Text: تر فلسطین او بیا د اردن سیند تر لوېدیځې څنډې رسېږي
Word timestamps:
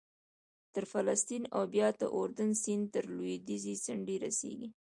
تر 0.73 0.83
فلسطین 0.91 1.43
او 1.55 1.61
بیا 1.73 1.87
د 1.99 2.01
اردن 2.17 2.51
سیند 2.61 2.85
تر 2.93 3.03
لوېدیځې 3.15 3.73
څنډې 3.85 4.15
رسېږي 4.25 4.69